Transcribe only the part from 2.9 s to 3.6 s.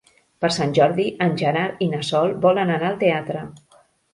al teatre.